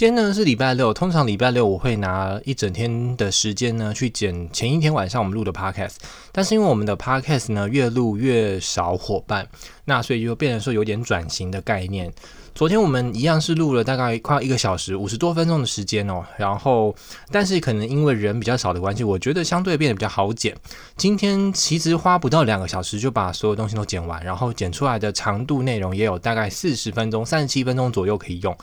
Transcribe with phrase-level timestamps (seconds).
[0.00, 5.96] 今天呢是礼拜六，通常礼拜六我会拿一整天的时间呢去剪前一天晚上我们录的 podcast，
[6.32, 9.46] 但是因为我们的 podcast 呢越录越少伙伴，
[9.84, 12.10] 那所以就变成说有点转型的概念。
[12.54, 16.96] 昨天我们一样是录了大概快一个小时五十多分钟的时间哦，然后
[17.30, 20.56] 但是可能因为人比较少的关系，我觉得相对变得比较好剪。
[20.96, 28.56] 今天其实花不到两个小时就把所有东西都剪完，然后剪出来的长度内容也有大概四十分钟、三十七分钟左右可以用。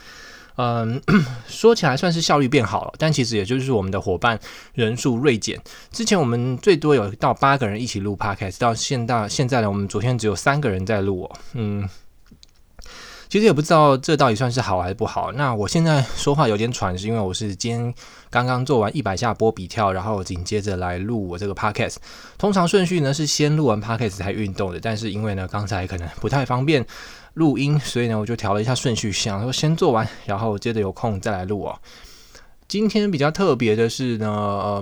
[0.58, 1.00] 嗯，
[1.48, 4.39] 说起来算是效率变好了，但其实也就是我们的伙伴
[4.74, 5.61] 人数锐减。
[5.92, 11.39] 之前我们最多有到八个人一起录 Podcast，到现到现在呢，我们昨天只有三个人在录哦。
[11.54, 11.88] 嗯，
[13.29, 15.32] 其实也不知道这到底算是好还是不好。
[15.34, 17.93] 那我现在说话有点喘，是因为我是今天
[18.32, 21.98] 刚刚做完一百下波比跳，然后紧接着来录我这个 Podcast。
[22.39, 26.84] 通常顺序呢是先录完 Podcast 才运动的，但是因为呢刚才可能不太方便。
[27.37, 31.79] 录音，所以呢，我就调了一下顺序，想说先做完，然后接着有空再来录哦。
[32.67, 34.28] 今天比较特别的是呢，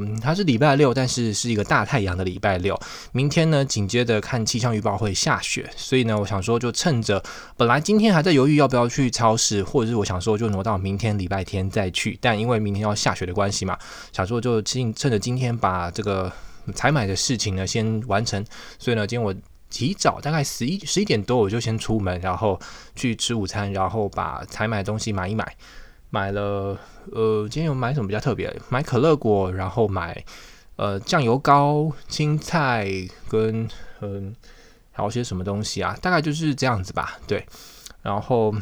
[0.01, 2.75] 嗯，它是礼拜六，但是是一个大太阳的礼拜六。
[3.11, 7.21] 明天呢，紧接着看气象预报会下雪，所以呢，我想说就趁着
[7.55, 13.77] 本来今天还在犹豫要不要去超市，或者是我想说就挪到明天礼拜天再去，但因为明天要下雪的关系嘛，
[14.11, 16.31] 想说就趁趁着今天把这个
[16.73, 18.43] 采买的事情呢先完成，
[18.79, 19.35] 所以呢，今天我。
[19.75, 22.57] 提早大概十一十一点多我就先出门，然后
[22.95, 25.53] 去吃午餐，然后把才买的东西买一买。
[26.09, 26.79] 买了
[27.11, 28.55] 呃，今天有买什么比较特别？
[28.69, 30.23] 买可乐果，然后买
[30.77, 32.89] 呃酱油膏、青菜
[33.27, 33.67] 跟
[33.99, 34.33] 嗯、
[34.93, 35.97] 还有些什么东西啊？
[36.01, 37.19] 大概就是这样子吧。
[37.27, 37.45] 对，
[38.01, 38.55] 然后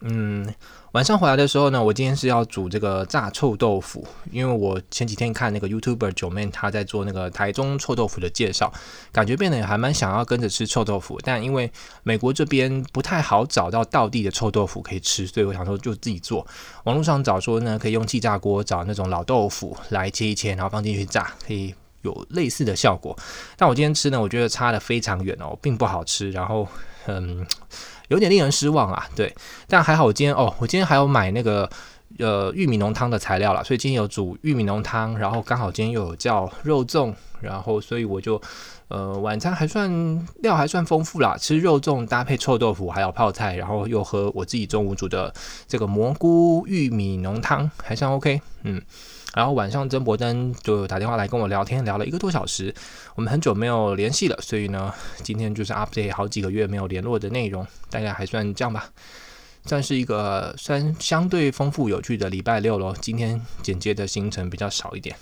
[0.00, 0.54] 嗯。
[0.92, 8.72] 晚上回来的时候呢，我今天是要煮这个炸臭豆腐，因为我前几天看那个 YouTuber 九妹她在做那个台中臭豆腐的介绍，
[9.12, 11.70] 感觉变得也还蛮想要跟着吃臭豆腐，但因为
[12.04, 16.44] 美国这边不太好找到道地的臭豆腐可以吃，所以我想说就自己做。
[16.84, 23.16] 网络上找说呢，可以用气炸锅找那种老豆腐来切一切，然后放进去炸，可以有类似的效果。
[23.58, 26.30] 但我今天吃呢，我觉得差得非常远哦，并不好吃。
[26.30, 26.66] 然后
[27.08, 27.46] 嗯。
[28.08, 29.34] 有点令人失望啊，对，
[29.66, 31.68] 但还好我今天哦，我今天还要买那个
[32.18, 38.40] 呃玉米浓汤的材料了，所以今天有煮玉米浓汤，然后刚好今天又有叫肉粽，然后所以我就
[38.88, 45.32] 呃晚餐还算料还算丰富啦，吃肉粽搭配臭豆腐还有泡菜，然后又喝我自己中午煮的
[45.66, 48.82] 这个蘑菇玉米浓汤，还算 OK，嗯。
[49.34, 52.74] 然后晚上曾博登就打电话来跟我聊天，聊了一个多小时。
[53.14, 54.92] 我们很久没有联系了，所以呢，
[55.22, 58.88] 今天就是 update 好几个月没有联络的内容，大概还算这样吧，
[59.68, 62.96] 算是一个算相对丰富有趣的礼拜六咯。
[63.02, 65.14] 今天简介的行程比较少一点。